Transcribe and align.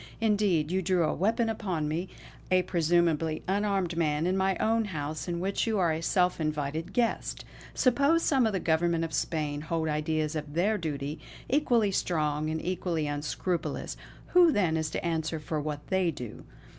Indeed, 0.19 0.71
you 0.71 0.81
drew 0.81 1.03
a 1.03 1.13
weapon 1.13 1.47
upon 1.47 1.87
me, 1.87 2.09
a 2.49 2.63
presumably 2.63 3.43
unarmed 3.47 3.95
man, 3.95 4.25
in 4.25 4.35
my 4.35 4.57
own 4.57 4.85
house 4.85 5.27
in 5.27 5.39
which 5.39 5.67
you 5.67 5.77
are 5.77 5.91
a 5.91 6.01
self 6.01 6.41
invited 6.41 6.91
guest. 6.91 7.45
Suppose 7.75 8.23
some 8.23 8.47
of 8.47 8.51
the 8.53 8.59
Government 8.59 9.03
of 9.03 9.13
Spain 9.13 9.61
hold 9.61 9.87
ideas 9.89 10.35
of 10.35 10.55
their 10.55 10.79
duty, 10.79 11.19
equally 11.47 11.91
strong 11.91 12.49
and 12.49 12.59
equally 12.65 13.05
unscrupulous; 13.05 13.95
who 14.29 14.51
then 14.51 14.75
is 14.75 14.89
to 14.89 15.05
answer 15.05 15.39
for 15.39 15.61
what 15.61 15.85
they 15.89 16.09
do. 16.09 16.45